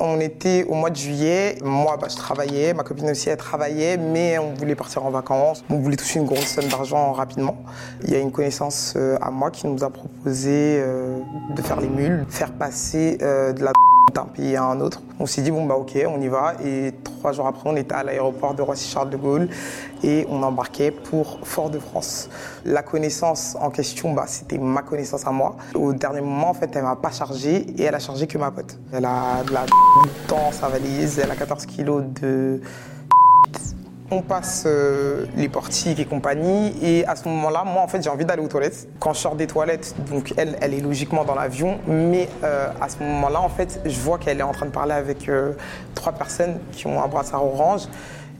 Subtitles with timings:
[0.00, 1.58] on était au mois de juillet.
[1.62, 5.64] Moi, bah, je travaillais, ma copine aussi, elle travaillait, mais on voulait partir en vacances.
[5.70, 7.62] On voulait toucher une grosse somme d'argent rapidement.
[8.04, 11.18] Il y a une connaissance euh, à moi qui nous a proposé euh,
[11.54, 13.72] de faire les mules, faire passer euh, de la
[14.14, 15.00] d'un pays à un autre.
[15.20, 16.54] On s'est dit, bon, bah ok, on y va.
[16.64, 19.48] Et trois jours après, on était à l'aéroport de Roissy-Charles de Gaulle
[20.02, 22.28] et on embarquait pour Fort-de-France.
[22.64, 25.56] La connaissance en question, bah, c'était ma connaissance à moi.
[25.74, 28.50] Au dernier moment, en fait, elle m'a pas chargé et elle a chargé que ma
[28.50, 28.78] pote.
[28.92, 29.66] Elle a de la
[30.28, 32.60] dans sa valise, elle a 14 kilos de
[34.10, 38.10] on passe euh, les portiques et compagnie et à ce moment-là, moi en fait j'ai
[38.10, 38.88] envie d'aller aux toilettes.
[38.98, 42.88] Quand je sors des toilettes, donc elle, elle est logiquement dans l'avion, mais euh, à
[42.88, 45.52] ce moment-là en fait je vois qu'elle est en train de parler avec euh,
[45.94, 47.82] trois personnes qui ont un brassard orange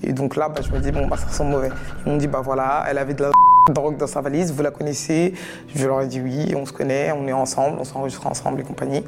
[0.03, 1.71] et donc là bah, je me dis bon bah ça sent mauvais.
[2.07, 3.31] Ils m'ont dit bah voilà, elle avait de la
[3.73, 5.35] drogue dans sa valise, vous la connaissez
[5.75, 8.65] Je leur ai dit oui, on se connaît, on est ensemble, on s'enregistre ensemble et
[8.65, 9.05] compagnie.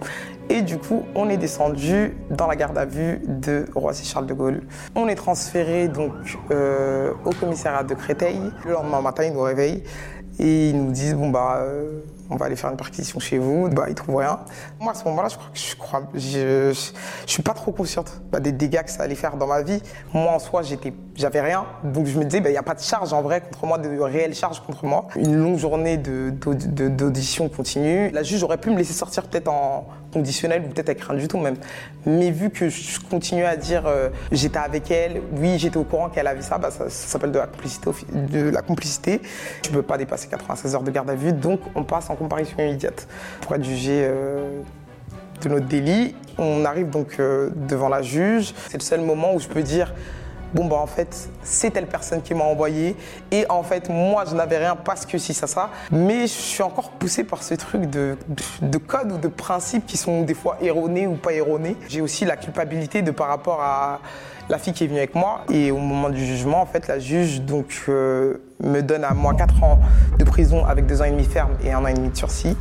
[0.49, 4.63] Et du coup, on est descendu dans la garde à vue de Roissy-Charles de Gaulle.
[4.95, 6.13] On est transféré donc
[6.51, 8.41] euh, au commissariat de Créteil.
[8.65, 9.85] Le lendemain matin, ils nous réveillent
[10.39, 12.01] et ils nous disent bon bah euh,
[12.31, 13.69] on va aller faire une perquisition chez vous.
[13.69, 14.41] Bah, ils trouvent rien.
[14.79, 16.73] Moi, à ce moment-là, je crois que je
[17.27, 19.83] suis pas trop consciente bah, des dégâts que ça allait faire dans ma vie.
[20.15, 21.67] Moi, en soi, j'étais, j'avais rien.
[21.83, 23.79] Donc, je me disais, bah, il n'y a pas de charge en vrai contre moi,
[23.79, 25.09] de réelle charge contre moi.
[25.17, 28.11] Une longue journée d'audition continue.
[28.11, 31.29] La juge aurait pu me laisser sortir peut-être en conditionnel ou peut-être avec rien du
[31.29, 31.57] tout même.
[32.07, 36.09] Mais vu que je continuais à dire, euh, j'étais avec elle, oui, j'étais au courant
[36.09, 37.91] qu'elle avait ça, bah, ça, s'appelle de la complicité.
[38.67, 39.21] Complicité.
[39.65, 42.57] Je peux pas dépasser 96 heures de garde à vue, donc on passe en comparution
[42.59, 43.09] immédiate
[43.41, 44.61] pour être jugé euh,
[45.43, 46.15] de notre délit.
[46.39, 48.55] On arrive donc euh, devant la juge.
[48.69, 49.93] C'est le seul moment où je peux dire
[50.55, 52.97] bon bah en fait c'est telle personne qui m'a envoyé
[53.31, 55.71] et en fait moi je n'avais rien parce que si ça ça.
[55.91, 58.17] Mais je suis encore poussé par ce truc de,
[58.63, 61.77] de, code ou de principes qui sont des fois erronés ou pas erronés.
[61.89, 64.01] J'ai aussi la culpabilité de par rapport à
[64.49, 66.99] la fille qui est venue avec moi et au moment du jugement en fait la
[66.99, 69.79] juge donc euh, me donne à moi 4 ans
[70.19, 72.57] de prison avec 2 ans et demi ferme et 1 an et demi de sursis.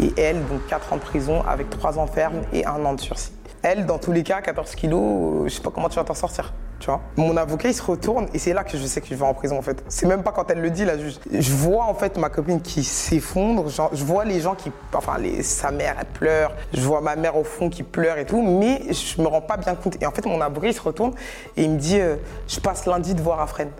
[0.00, 3.00] Et elle donc 4 ans de prison avec 3 ans ferme et 1 an de
[3.00, 3.32] sursis
[3.62, 6.52] elle, dans tous les cas, 14 kilos, je sais pas comment tu vas t'en sortir.
[6.80, 9.14] Tu vois Mon avocat, il se retourne et c'est là que je sais que je
[9.14, 9.82] vais en prison en fait.
[9.88, 11.18] C'est même pas quand elle le dit, la juge.
[11.32, 13.68] Je vois en fait ma copine qui s'effondre.
[13.68, 14.70] Je vois les gens qui.
[14.94, 16.54] Enfin, les, sa mère, elle pleure.
[16.72, 18.42] Je vois ma mère au fond qui pleure et tout.
[18.42, 20.00] Mais je me rends pas bien compte.
[20.00, 21.14] Et en fait, mon avocat, il se retourne
[21.56, 23.72] et il me dit euh, Je passe lundi de voir à Fresnes.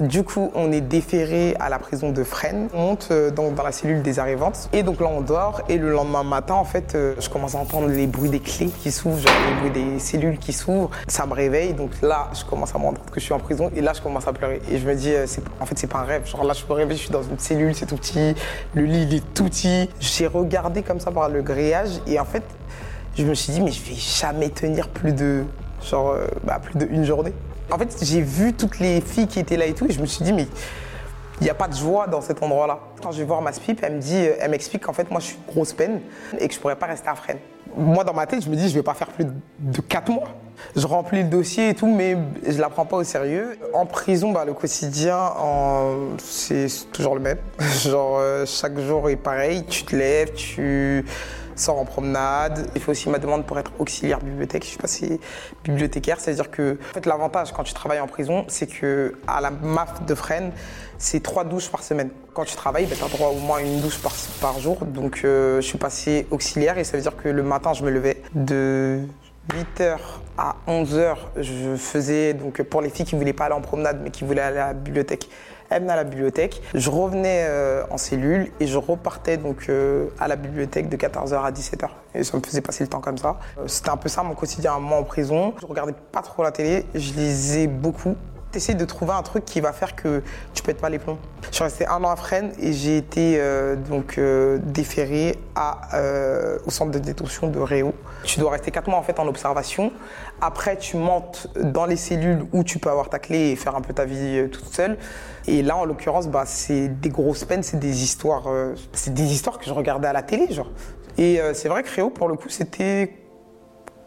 [0.00, 2.68] Du coup, on est déféré à la prison de Fresnes.
[2.72, 4.70] On monte euh, dans la cellule des arrivantes.
[4.72, 5.60] Et donc là, on dort.
[5.68, 8.70] Et le lendemain matin, en fait, euh, je commence à entendre les bruits des clés
[8.82, 10.90] qui s'ouvrent, les bruits des cellules qui s'ouvrent.
[11.08, 11.74] Ça me réveille.
[11.74, 13.70] Donc là, je commence à me que je suis en prison.
[13.76, 14.62] Et là, je commence à pleurer.
[14.70, 15.26] Et je me dis, euh,
[15.60, 16.26] en fait, c'est pas un rêve.
[16.26, 18.34] Genre là, je me réveille, je suis dans une cellule, c'est tout petit.
[18.72, 19.90] Le lit, il est tout petit.
[20.00, 22.00] J'ai regardé comme ça par le grillage.
[22.06, 22.44] Et en fait,
[23.14, 25.44] je me suis dit, mais je vais jamais tenir plus de,
[25.84, 27.34] genre, bah, plus d'une journée.
[27.72, 30.06] En fait, j'ai vu toutes les filles qui étaient là et tout, et je me
[30.06, 30.46] suis dit, mais
[31.40, 32.78] il n'y a pas de joie dans cet endroit-là.
[33.02, 35.26] Quand je vais voir ma spip, elle me dit, elle m'explique qu'en fait, moi, je
[35.28, 36.00] suis grosse peine
[36.38, 37.38] et que je pourrais pas rester à Fresnes.
[37.74, 39.24] Moi, dans ma tête, je me dis, je vais pas faire plus
[39.58, 40.28] de 4 mois.
[40.76, 43.58] Je remplis le dossier et tout, mais je la prends pas au sérieux.
[43.72, 45.32] En prison, bah, le quotidien,
[46.18, 47.38] c'est toujours le même.
[47.82, 49.64] Genre, euh, chaque jour est pareil.
[49.64, 51.06] Tu te lèves, tu
[51.62, 52.68] sors en promenade.
[52.74, 54.64] Il faut aussi ma demande pour être auxiliaire bibliothèque.
[54.64, 55.20] Je suis passé
[55.64, 59.50] bibliothécaire, c'est-à-dire que en fait, l'avantage quand tu travailles en prison, c'est que à la
[59.50, 60.52] MAF de Fresnes,
[60.98, 62.10] c'est trois douches par semaine.
[62.34, 63.98] Quand tu travailles, ben, tu as droit au moins une douche
[64.40, 64.84] par, jour.
[64.84, 67.90] Donc euh, je suis passé auxiliaire et ça veut dire que le matin, je me
[67.90, 69.00] levais de
[69.50, 69.96] 8h
[70.38, 74.00] à 11h, je faisais, donc pour les filles qui ne voulaient pas aller en promenade
[74.02, 75.28] mais qui voulaient aller à la bibliothèque,
[75.72, 76.62] elle à la bibliothèque.
[76.74, 81.42] Je revenais euh, en cellule et je repartais donc euh, à la bibliothèque de 14h
[81.42, 81.88] à 17h.
[82.14, 83.38] Et ça me faisait passer le temps comme ça.
[83.58, 85.54] Euh, c'était un peu ça mon quotidien, moi en prison.
[85.60, 88.16] Je regardais pas trop la télé, je lisais beaucoup.
[88.52, 90.22] T'essayes de trouver un truc qui va faire que
[90.54, 91.18] tu pètes pas les plombs.
[91.50, 93.42] Je suis resté un an à Fresnes et j'ai été
[93.88, 94.20] donc
[94.62, 95.80] déféré à,
[96.66, 97.94] au centre de détention de Réau.
[98.24, 99.92] Tu dois rester 4 mois en fait en observation.
[100.40, 103.80] Après, tu montes dans les cellules où tu peux avoir ta clé et faire un
[103.80, 104.98] peu ta vie toute seule.
[105.46, 109.32] Et là, en l'occurrence, bah, c'est des grosses peines, c'est des histoires, euh, c'est des
[109.32, 110.70] histoires que je regardais à la télé, genre.
[111.18, 113.12] Et euh, c'est vrai que Réo, pour le coup, c'était,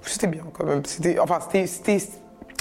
[0.01, 0.85] c'était bien quand même.
[0.85, 1.99] C'était, enfin, c'était,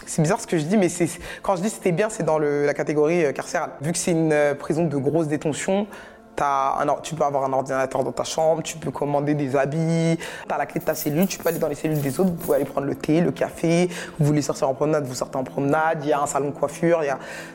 [0.07, 1.09] c'est bizarre ce que je dis, mais c'est,
[1.43, 3.71] quand je dis c'était bien, c'est dans le, la catégorie euh, carcérale.
[3.81, 5.87] Vu que c'est une prison de grosse détention,
[7.03, 10.59] tu peux avoir un ordinateur dans ta chambre, tu peux commander des habits, tu as
[10.59, 12.57] la clé de ta cellule, tu peux aller dans les cellules des autres, vous pouvez
[12.57, 16.01] aller prendre le thé, le café, vous voulez sortir en promenade, vous sortez en promenade,
[16.03, 17.03] il y a un salon de coiffure,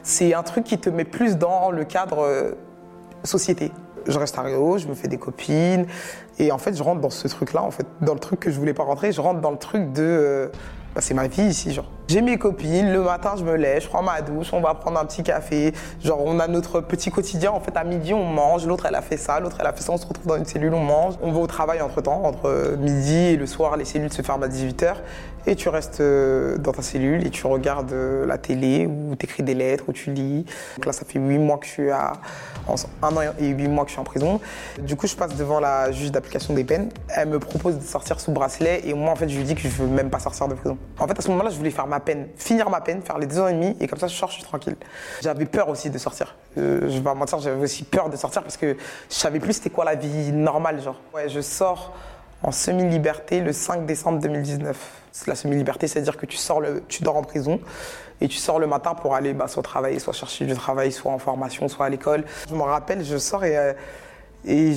[0.03, 2.51] c'est un truc qui te met plus dans le cadre euh,
[3.23, 3.71] société.
[4.07, 5.85] Je reste à Rio, je me fais des copines.
[6.39, 8.57] Et en fait, je rentre dans ce truc-là, en fait, dans le truc que je
[8.57, 9.11] voulais pas rentrer.
[9.11, 10.01] Je rentre dans le truc de.
[10.01, 10.47] euh,
[10.95, 11.85] bah, c'est ma vie ici, genre.
[12.07, 14.99] J'ai mes copines, le matin je me lève, je prends ma douche, on va prendre
[14.99, 15.73] un petit café.
[16.03, 17.51] Genre, on a notre petit quotidien.
[17.51, 19.83] En fait, à midi, on mange, l'autre elle a fait ça, l'autre elle a fait
[19.83, 21.13] ça, on se retrouve dans une cellule, on mange.
[21.21, 24.23] On va au travail entre temps, entre euh, midi et le soir, les cellules se
[24.23, 24.95] ferment à 18h.
[25.45, 29.43] Et tu restes euh, dans ta cellule et tu regardes la télé ou tu écris
[29.43, 30.45] des lettres ou tu lis.
[30.75, 32.13] Donc là, ça fait 8 mois que je suis à.
[32.67, 34.41] un an et 8 mois que je suis en prison.
[34.81, 36.89] Du coup, je passe devant la juge d'application des peines.
[37.09, 39.61] Elle me propose de sortir sous bracelet et moi, en fait, je lui dis que
[39.61, 40.77] je veux même pas sortir de prison.
[40.99, 43.25] En fait, à ce moment-là, je voulais faire ma peine, finir ma peine, faire les
[43.25, 44.75] deux ans et demi et comme ça, je sors, je suis tranquille.
[45.21, 46.35] J'avais peur aussi de sortir.
[46.57, 48.77] Euh, je vais pas mentir, j'avais aussi peur de sortir parce que
[49.09, 50.99] je savais plus c'était quoi la vie normale, genre.
[51.13, 51.93] Ouais, je sors
[52.41, 54.77] en semi-liberté le 5 décembre 2019.
[55.27, 57.59] La semi-liberté, c'est-à-dire que tu sors, le, tu dors en prison
[58.21, 61.11] et tu sors le matin pour aller bah, soit travailler, soit chercher du travail, soit
[61.11, 62.23] en formation, soit à l'école.
[62.49, 63.73] Je me rappelle, je sors et, euh,
[64.45, 64.73] et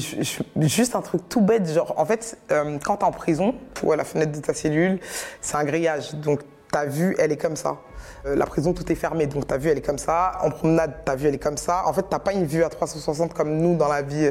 [0.57, 3.97] juste un truc tout bête, genre en fait, euh, quand t'es en prison, tu vois
[3.97, 4.99] la fenêtre de ta cellule,
[5.41, 6.41] c'est un grillage, donc
[6.73, 7.79] ta vue, elle est comme ça.
[8.27, 10.33] Euh, la prison, tout est fermé, donc ta vue, elle est comme ça.
[10.43, 11.83] En promenade, ta vue, elle est comme ça.
[11.87, 14.31] En fait, t'as pas une vue à 360 comme nous dans la vie.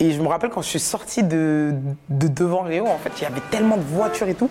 [0.00, 1.72] Et je me rappelle quand je suis sorti de,
[2.08, 4.50] de devant Réo, en fait, il y avait tellement de voitures et tout.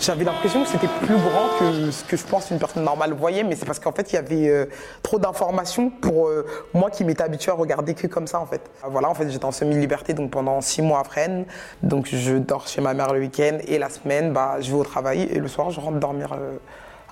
[0.00, 3.44] J'avais l'impression que c'était plus grand que ce que je pense une personne normale voyait,
[3.44, 4.66] mais c'est parce qu'en fait, il y avait euh,
[5.02, 6.44] trop d'informations pour euh,
[6.74, 8.62] moi qui m'étais habitué à regarder que comme ça, en fait.
[8.84, 11.44] Voilà, en fait, j'étais en semi-liberté donc pendant six mois à Fresnes.
[11.84, 14.84] Donc, je dors chez ma mère le week-end et la semaine, bah, je vais au
[14.84, 16.56] travail et le soir, je rentre dormir euh,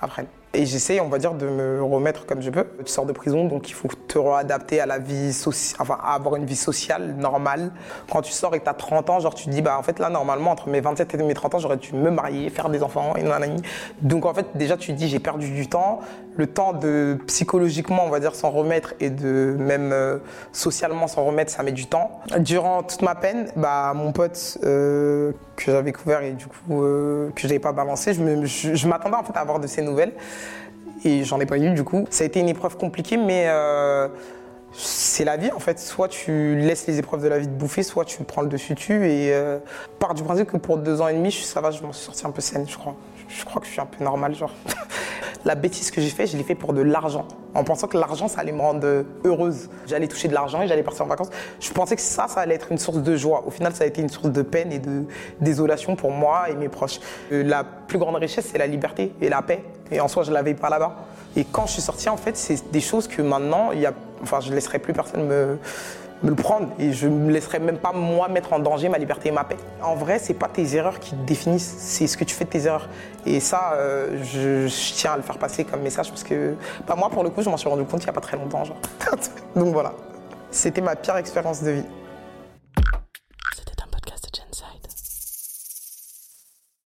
[0.06, 0.26] Fresnes.
[0.54, 2.66] Et j'essaye, on va dire, de me remettre comme je peux.
[2.84, 6.14] Tu sors de prison, donc il faut te réadapter à la vie sociale, enfin, à
[6.14, 7.70] avoir une vie sociale normale.
[8.10, 9.82] Quand tu sors et que tu as 30 ans, genre, tu te dis, bah, en
[9.82, 12.70] fait, là, normalement, entre mes 27 et mes 30 ans, j'aurais dû me marier, faire
[12.70, 13.60] des enfants, et nanani.
[14.00, 16.00] Donc, en fait, déjà, tu te dis, j'ai perdu du temps.
[16.36, 20.18] Le temps de, psychologiquement, on va dire, s'en remettre et de même euh,
[20.52, 22.20] socialement s'en remettre, ça met du temps.
[22.38, 27.30] Durant toute ma peine, bah, mon pote euh, que j'avais couvert et du coup, euh,
[27.34, 29.82] que je n'avais pas balancé, je m'attendais en fait à avoir de ses
[31.04, 32.06] et j'en ai pas eu du coup.
[32.10, 34.08] Ça a été une épreuve compliquée, mais euh,
[34.72, 35.78] c'est la vie en fait.
[35.78, 38.74] Soit tu laisses les épreuves de la vie te bouffer, soit tu prends le dessus
[38.74, 39.08] dessus.
[39.08, 39.58] Et euh,
[40.14, 42.30] du principe que pour deux ans et demi, ça va, je m'en suis sorti un
[42.30, 42.96] peu saine, je crois.
[43.28, 44.52] Je crois que je suis un peu normal, genre.
[45.44, 48.28] la bêtise que j'ai fait, je l'ai fait pour de l'argent, en pensant que l'argent,
[48.28, 49.68] ça allait me rendre heureuse.
[49.86, 51.30] J'allais toucher de l'argent et j'allais partir en vacances.
[51.60, 53.44] Je pensais que ça, ça allait être une source de joie.
[53.46, 55.04] Au final, ça a été une source de peine et de
[55.40, 57.00] désolation pour moi et mes proches.
[57.32, 59.64] Euh, La plus grande richesse, c'est la liberté et la paix.
[59.90, 60.96] Et en soi, je l'avais pas là-bas.
[61.36, 63.70] Et quand je suis sorti, en fait, c'est des choses que maintenant,
[64.22, 65.58] enfin, je ne laisserai plus personne me,
[66.22, 68.98] me le prendre et je ne me laisserai même pas moi mettre en danger ma
[68.98, 69.56] liberté et ma paix.
[69.82, 72.50] En vrai, c'est pas tes erreurs qui te définissent, c'est ce que tu fais de
[72.50, 72.88] tes erreurs.
[73.26, 76.54] Et ça, euh, je, tiens à le faire passer comme message parce que
[76.86, 78.36] bah, moi, pour le coup, je m'en suis rendu compte il n'y a pas très
[78.36, 78.62] longtemps.
[79.56, 79.92] Donc voilà,
[80.50, 81.84] c'était ma pire expérience de vie.